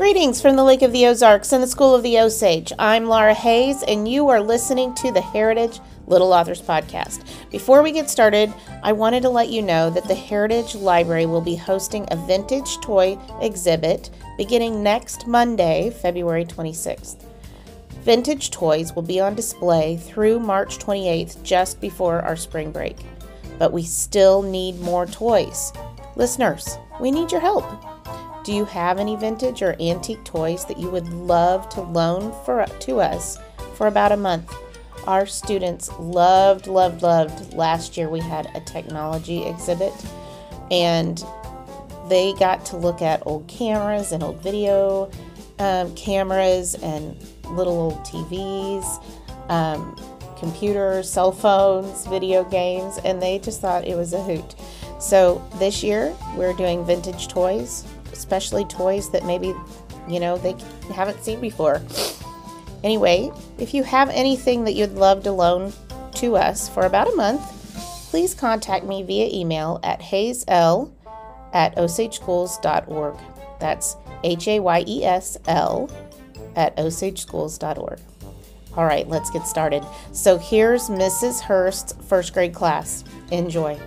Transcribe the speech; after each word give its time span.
Greetings 0.00 0.40
from 0.40 0.56
the 0.56 0.64
Lake 0.64 0.80
of 0.80 0.92
the 0.92 1.04
Ozarks 1.04 1.52
and 1.52 1.62
the 1.62 1.66
School 1.66 1.94
of 1.94 2.02
the 2.02 2.18
Osage. 2.18 2.72
I'm 2.78 3.04
Laura 3.04 3.34
Hayes, 3.34 3.82
and 3.82 4.08
you 4.08 4.30
are 4.30 4.40
listening 4.40 4.94
to 4.94 5.12
the 5.12 5.20
Heritage 5.20 5.78
Little 6.06 6.32
Authors 6.32 6.62
Podcast. 6.62 7.22
Before 7.50 7.82
we 7.82 7.92
get 7.92 8.08
started, 8.08 8.50
I 8.82 8.92
wanted 8.92 9.20
to 9.24 9.28
let 9.28 9.50
you 9.50 9.60
know 9.60 9.90
that 9.90 10.08
the 10.08 10.14
Heritage 10.14 10.74
Library 10.74 11.26
will 11.26 11.42
be 11.42 11.54
hosting 11.54 12.08
a 12.10 12.16
vintage 12.26 12.80
toy 12.80 13.18
exhibit 13.42 14.08
beginning 14.38 14.82
next 14.82 15.26
Monday, 15.26 15.90
February 15.90 16.46
26th. 16.46 17.22
Vintage 18.02 18.50
toys 18.50 18.94
will 18.94 19.02
be 19.02 19.20
on 19.20 19.34
display 19.34 19.98
through 19.98 20.40
March 20.40 20.78
28th, 20.78 21.42
just 21.42 21.78
before 21.78 22.22
our 22.22 22.36
spring 22.36 22.72
break. 22.72 22.96
But 23.58 23.70
we 23.70 23.82
still 23.82 24.40
need 24.40 24.80
more 24.80 25.04
toys. 25.04 25.74
Listeners, 26.16 26.78
we 27.02 27.10
need 27.10 27.30
your 27.30 27.42
help. 27.42 27.99
Do 28.42 28.54
you 28.54 28.64
have 28.64 28.98
any 28.98 29.16
vintage 29.16 29.60
or 29.60 29.76
antique 29.80 30.24
toys 30.24 30.64
that 30.64 30.78
you 30.78 30.90
would 30.90 31.08
love 31.12 31.68
to 31.70 31.82
loan 31.82 32.32
for 32.44 32.64
to 32.64 33.00
us 33.00 33.38
for 33.74 33.86
about 33.86 34.12
a 34.12 34.16
month? 34.16 34.54
Our 35.06 35.26
students 35.26 35.90
loved, 35.98 36.66
loved, 36.66 37.02
loved. 37.02 37.52
Last 37.52 37.98
year 37.98 38.08
we 38.08 38.20
had 38.20 38.50
a 38.54 38.60
technology 38.60 39.44
exhibit 39.44 39.92
and 40.70 41.22
they 42.08 42.32
got 42.34 42.64
to 42.66 42.78
look 42.78 43.02
at 43.02 43.22
old 43.26 43.46
cameras 43.46 44.12
and 44.12 44.22
old 44.22 44.42
video 44.42 45.10
um, 45.58 45.94
cameras 45.94 46.74
and 46.76 47.16
little 47.50 47.78
old 47.78 47.98
TVs, 48.06 49.04
um, 49.50 49.94
computers, 50.38 51.10
cell 51.10 51.30
phones, 51.30 52.06
video 52.06 52.42
games, 52.44 52.98
and 53.04 53.20
they 53.20 53.38
just 53.38 53.60
thought 53.60 53.86
it 53.86 53.96
was 53.96 54.14
a 54.14 54.22
hoot. 54.22 54.54
So 54.98 55.46
this 55.56 55.82
year 55.82 56.16
we're 56.36 56.54
doing 56.54 56.86
vintage 56.86 57.28
toys 57.28 57.84
especially 58.12 58.64
toys 58.64 59.10
that 59.10 59.24
maybe, 59.24 59.54
you 60.08 60.20
know, 60.20 60.36
they 60.38 60.54
haven't 60.92 61.22
seen 61.22 61.40
before. 61.40 61.82
Anyway, 62.82 63.30
if 63.58 63.74
you 63.74 63.82
have 63.82 64.08
anything 64.10 64.64
that 64.64 64.72
you'd 64.72 64.94
love 64.94 65.22
to 65.24 65.32
loan 65.32 65.72
to 66.14 66.36
us 66.36 66.68
for 66.68 66.86
about 66.86 67.12
a 67.12 67.16
month, 67.16 67.40
please 68.10 68.34
contact 68.34 68.84
me 68.84 69.02
via 69.02 69.28
email 69.32 69.78
at 69.82 70.00
hayesl 70.00 70.90
at 71.52 71.76
osageschools.org. 71.76 73.16
That's 73.60 73.96
H 74.24 74.48
A 74.48 74.60
Y 74.60 74.84
E 74.86 75.04
S 75.04 75.36
L 75.46 75.90
at 76.56 76.76
osageschools.org. 76.76 78.00
All 78.76 78.84
right, 78.84 79.08
let's 79.08 79.30
get 79.30 79.46
started. 79.46 79.84
So 80.12 80.38
here's 80.38 80.88
Mrs. 80.88 81.40
Herst's 81.40 81.94
first 82.08 82.32
grade 82.32 82.54
class. 82.54 83.04
Enjoy. 83.30 83.78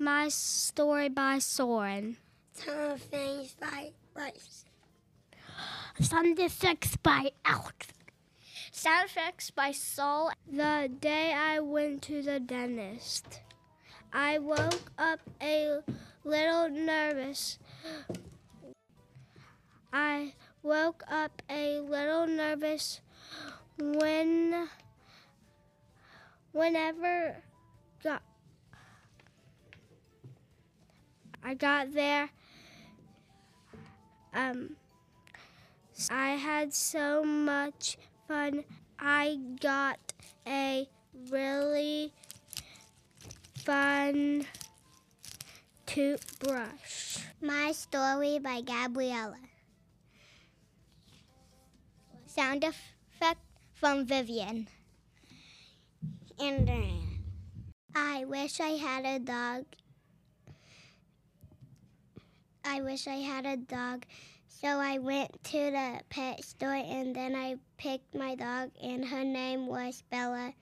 My 0.00 0.28
Story 0.28 1.08
by 1.08 1.40
Soren. 1.40 2.18
Some 2.52 2.98
Things 2.98 3.56
by 3.60 3.90
Bryce. 4.14 4.64
Sound 5.98 6.38
Effects 6.38 6.96
by 6.96 7.32
Alex. 7.44 7.88
Sound 8.70 9.06
Effects 9.06 9.50
by 9.50 9.72
Saul. 9.72 10.30
The 10.46 10.88
day 11.00 11.32
I 11.32 11.58
went 11.58 12.02
to 12.02 12.22
the 12.22 12.38
dentist, 12.38 13.40
I 14.12 14.38
woke 14.38 14.92
up 14.96 15.18
a 15.42 15.80
little 16.22 16.68
nervous. 16.68 17.58
I 19.92 20.34
woke 20.62 21.02
up 21.10 21.42
a 21.50 21.80
little 21.80 22.28
nervous 22.28 23.00
when 23.76 24.68
whenever 26.52 27.42
I 31.42 31.54
got 31.54 31.92
there. 31.92 32.30
Um, 34.34 34.76
I 36.10 36.30
had 36.30 36.74
so 36.74 37.24
much 37.24 37.96
fun. 38.26 38.64
I 38.98 39.38
got 39.60 39.98
a 40.46 40.88
really 41.30 42.12
fun 43.64 44.46
toothbrush. 45.86 47.18
My 47.40 47.72
Story 47.72 48.38
by 48.38 48.60
Gabriella. 48.60 49.38
Sound 52.26 52.64
effect 52.64 53.40
from 53.74 54.04
Vivian. 54.04 54.68
And 56.38 56.70
I 57.94 58.24
wish 58.24 58.60
I 58.60 58.76
had 58.78 59.04
a 59.04 59.18
dog 59.18 59.64
I 62.68 62.82
wish 62.82 63.06
I 63.06 63.16
had 63.16 63.46
a 63.46 63.56
dog. 63.56 64.04
So 64.46 64.68
I 64.68 64.98
went 64.98 65.42
to 65.44 65.70
the 65.70 66.00
pet 66.10 66.44
store 66.44 66.74
and 66.74 67.16
then 67.16 67.34
I 67.34 67.56
picked 67.78 68.14
my 68.14 68.34
dog, 68.34 68.70
and 68.82 69.04
her 69.04 69.24
name 69.24 69.66
was 69.66 70.02
Bella. 70.10 70.52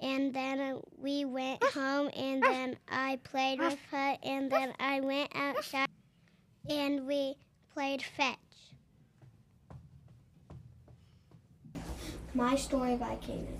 And 0.00 0.34
then 0.34 0.80
we 0.96 1.24
went 1.24 1.62
ah. 1.62 1.70
home, 1.74 2.10
and 2.16 2.42
ah. 2.44 2.48
then 2.48 2.76
I 2.88 3.20
played 3.22 3.60
ah. 3.60 3.68
with 3.68 3.78
her, 3.92 4.16
and 4.22 4.50
then 4.50 4.72
I 4.80 5.00
went 5.00 5.30
outside 5.34 5.88
and 6.68 7.06
we 7.06 7.34
played 7.72 8.02
fetch. 8.02 8.36
My 12.34 12.56
Story 12.56 12.96
by 12.96 13.16
Kanan. 13.16 13.58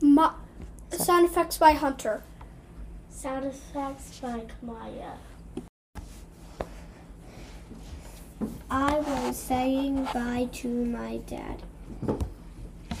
My, 0.00 0.32
sound 0.90 1.26
effects 1.26 1.58
by 1.58 1.72
Hunter. 1.72 2.22
Sound 3.10 3.46
effects 3.46 4.18
by 4.20 4.42
Kamaya. 4.62 5.16
I 8.76 8.98
was 8.98 9.36
saying 9.36 10.02
bye 10.12 10.48
to 10.54 10.66
my 10.66 11.18
dad. 11.28 11.62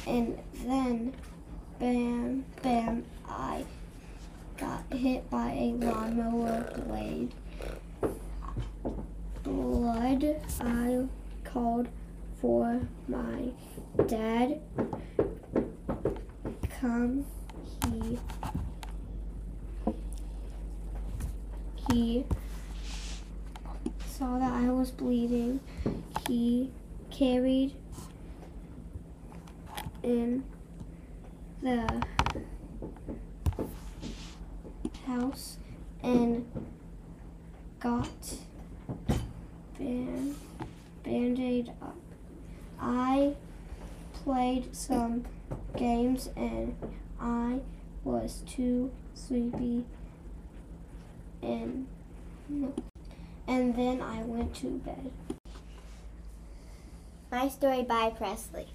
And 0.06 0.38
then, 0.64 1.12
bam, 1.80 2.44
bam, 2.62 3.04
I 3.28 3.64
got 4.56 4.84
hit 4.92 5.28
by 5.30 5.50
a 5.50 5.72
lawnmower 5.84 6.72
blade. 6.86 7.34
Blood, 9.42 10.40
I 10.60 11.06
called 11.42 11.88
for 12.40 12.80
my 13.08 13.50
dad. 14.06 14.60
Come, 16.80 17.26
he, 17.84 18.18
he 21.90 22.24
saw 24.06 24.38
that 24.38 24.52
was 24.84 24.90
bleeding, 24.90 25.60
he 26.28 26.70
carried 27.10 27.72
in 30.02 30.44
the 31.62 32.04
house 35.06 35.56
and 36.02 36.44
got 37.80 38.36
band 39.78 40.34
band-aid 41.02 41.72
up. 41.80 41.96
I 42.78 43.36
played 44.12 44.76
some 44.76 45.24
games 45.78 46.28
and 46.36 46.76
I 47.18 47.60
was 48.04 48.42
too 48.46 48.90
sleepy 49.14 49.86
and 51.42 51.86
and 53.46 53.74
then 53.76 54.00
I 54.00 54.22
went 54.22 54.54
to 54.56 54.66
bed. 54.66 55.12
My 57.30 57.48
Story 57.48 57.82
by 57.82 58.10
Presley. 58.10 58.68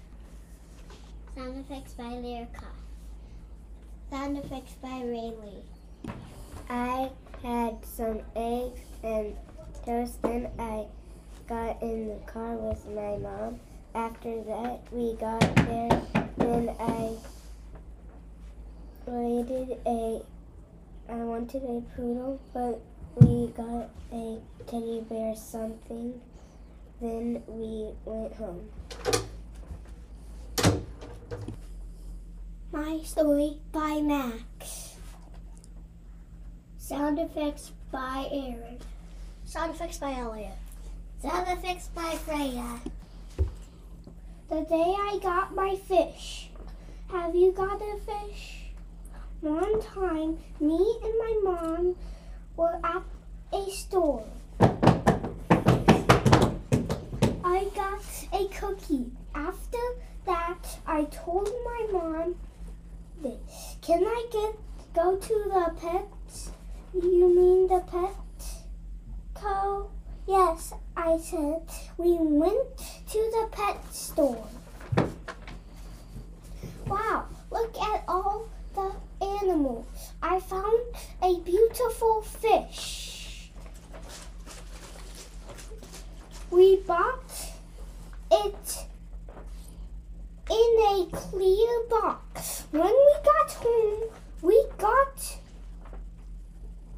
Sound 1.34 1.58
effects 1.58 1.94
by 1.94 2.04
Lyrica. 2.04 2.66
Sound 4.10 4.36
effects 4.36 4.74
by 4.82 5.02
Rayleigh. 5.02 5.62
I 6.68 7.10
had 7.42 7.84
some 7.84 8.20
eggs 8.36 8.80
and 9.02 9.36
toast, 9.84 10.20
then 10.22 10.50
I 10.58 10.86
got 11.48 11.80
in 11.82 12.08
the 12.08 12.20
car 12.26 12.56
with 12.56 12.84
my 12.88 13.16
mom. 13.16 13.60
After 13.94 14.42
that, 14.44 14.80
we 14.92 15.14
got 15.14 15.40
there, 15.40 16.02
then 16.36 16.68
I 16.78 17.16
wanted 19.06 19.78
a, 19.86 20.22
I 21.08 21.14
wanted 21.14 21.62
a 21.62 21.82
poodle, 21.96 22.40
but 22.52 22.80
we 23.16 23.48
got 23.48 23.90
a 24.12 24.38
teddy 24.66 25.04
bear 25.08 25.34
something. 25.34 26.20
Then 27.00 27.42
we 27.46 27.90
went 28.04 28.34
home. 28.34 28.68
My 32.72 33.00
Story 33.02 33.58
by 33.72 34.00
Max. 34.00 34.96
Sound 36.78 37.18
effects 37.18 37.72
by 37.90 38.28
Aaron. 38.30 38.78
Sound 39.44 39.74
effects 39.74 39.98
by 39.98 40.12
Elliot. 40.12 40.58
Sound 41.22 41.48
effects 41.48 41.88
by 41.88 42.14
Freya. 42.24 42.80
The 44.48 44.62
day 44.62 44.94
I 44.98 45.18
got 45.22 45.54
my 45.54 45.76
fish. 45.76 46.50
Have 47.10 47.34
you 47.34 47.52
got 47.52 47.80
a 47.80 47.96
fish? 47.98 48.70
One 49.40 49.80
time, 49.80 50.38
me 50.60 50.98
and 51.02 51.14
my 51.18 51.40
mom 51.42 51.96
were 52.60 52.78
at 52.84 53.02
a 53.54 53.70
store. 53.70 54.26
I 57.42 57.64
got 57.74 58.04
a 58.34 58.48
cookie. 58.48 59.12
After 59.34 59.78
that, 60.26 60.78
I 60.86 61.04
told 61.04 61.50
my 61.64 61.86
mom 61.90 62.34
this. 63.22 63.76
Can 63.80 64.04
I 64.04 64.26
get 64.30 64.56
go 64.92 65.16
to 65.16 65.34
the 65.54 65.74
pets? 65.80 66.50
You 66.92 67.34
mean 67.34 67.66
the 67.66 67.80
pet 67.80 68.14
co? 69.32 69.90
Yes, 70.28 70.74
I 70.94 71.16
said. 71.16 71.62
We 71.96 72.18
went 72.20 72.76
to 73.12 73.18
the 73.36 73.48
pet 73.50 73.78
store. 73.90 74.46
Wow, 76.86 77.24
look 77.50 77.74
at 77.80 78.04
all 78.06 78.50
the 78.74 78.92
animals. 79.24 79.86
I 80.22 80.38
found 80.40 80.80
a 81.22 81.40
beautiful 81.40 82.22
fish. 82.22 83.50
We 86.50 86.76
bought 86.76 87.52
it 88.30 88.86
in 90.50 90.76
a 90.88 91.08
clear 91.10 91.84
box. 91.88 92.64
When 92.70 92.82
we 92.82 93.14
got 93.24 93.52
home, 93.52 94.10
we 94.42 94.66
got. 94.76 95.38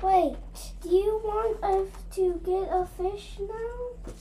Wait, 0.02 0.36
do 0.82 0.88
you 0.88 1.20
want 1.22 1.62
us 1.62 1.88
to 2.16 2.40
get 2.44 2.68
a 2.72 2.86
fish 2.86 3.36
now? 3.38 4.12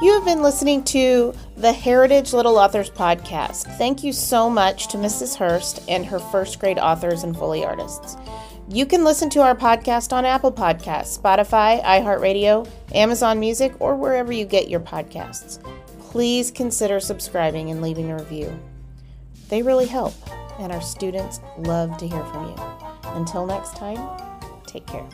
You 0.00 0.12
have 0.12 0.24
been 0.24 0.42
listening 0.42 0.84
to 0.84 1.34
the 1.56 1.72
Heritage 1.72 2.32
Little 2.32 2.56
Authors 2.56 2.88
podcast. 2.88 3.64
Thank 3.78 4.04
you 4.04 4.12
so 4.12 4.48
much 4.48 4.86
to 4.88 4.96
Mrs. 4.96 5.34
Herst 5.34 5.82
and 5.88 6.06
her 6.06 6.20
first 6.20 6.60
grade 6.60 6.78
authors 6.78 7.24
and 7.24 7.36
Foley 7.36 7.64
artists. 7.64 8.16
You 8.68 8.86
can 8.86 9.02
listen 9.02 9.28
to 9.30 9.40
our 9.40 9.56
podcast 9.56 10.12
on 10.12 10.24
Apple 10.24 10.52
Podcasts, 10.52 11.18
Spotify, 11.18 11.82
iHeartRadio, 11.82 12.70
Amazon 12.94 13.40
Music, 13.40 13.74
or 13.80 13.96
wherever 13.96 14.32
you 14.32 14.44
get 14.44 14.68
your 14.68 14.78
podcasts. 14.78 15.60
Please 15.98 16.52
consider 16.52 17.00
subscribing 17.00 17.70
and 17.70 17.82
leaving 17.82 18.12
a 18.12 18.16
review. 18.16 18.56
They 19.48 19.62
really 19.62 19.86
help, 19.86 20.14
and 20.60 20.70
our 20.70 20.82
students 20.82 21.40
love 21.58 21.96
to 21.98 22.06
hear 22.06 22.24
from 22.26 22.50
you. 22.50 22.56
Until 23.14 23.46
next 23.46 23.74
time, 23.74 23.98
take 24.64 24.86
care. 24.86 25.08